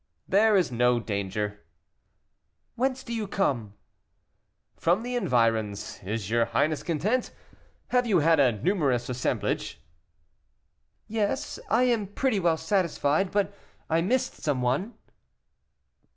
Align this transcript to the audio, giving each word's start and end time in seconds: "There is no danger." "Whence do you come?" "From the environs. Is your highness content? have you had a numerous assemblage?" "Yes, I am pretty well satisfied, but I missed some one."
"There 0.27 0.55
is 0.57 0.71
no 0.71 0.99
danger." 0.99 1.59
"Whence 2.73 3.03
do 3.03 3.13
you 3.13 3.27
come?" 3.27 3.75
"From 4.75 5.03
the 5.03 5.15
environs. 5.15 5.99
Is 6.01 6.27
your 6.27 6.45
highness 6.45 6.81
content? 6.81 7.31
have 7.89 8.07
you 8.07 8.17
had 8.17 8.39
a 8.39 8.59
numerous 8.63 9.09
assemblage?" 9.09 9.79
"Yes, 11.07 11.59
I 11.69 11.83
am 11.83 12.07
pretty 12.07 12.39
well 12.39 12.57
satisfied, 12.57 13.29
but 13.29 13.53
I 13.91 14.01
missed 14.01 14.37
some 14.41 14.63
one." 14.63 14.95